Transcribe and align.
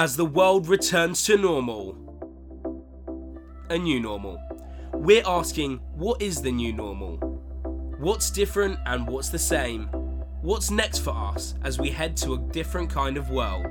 as 0.00 0.16
the 0.16 0.24
world 0.24 0.66
returns 0.66 1.22
to 1.24 1.36
normal. 1.36 1.94
A 3.68 3.76
new 3.76 4.00
normal. 4.00 4.40
We're 4.94 5.22
asking 5.26 5.78
what 5.92 6.22
is 6.22 6.40
the 6.40 6.50
new 6.50 6.72
normal? 6.72 7.18
What's 7.98 8.30
different 8.30 8.78
and 8.86 9.06
what's 9.06 9.28
the 9.28 9.38
same? 9.38 9.88
What's 10.40 10.70
next 10.70 11.00
for 11.00 11.10
us 11.10 11.54
as 11.64 11.78
we 11.78 11.90
head 11.90 12.16
to 12.16 12.32
a 12.32 12.38
different 12.38 12.88
kind 12.88 13.18
of 13.18 13.28
world? 13.28 13.66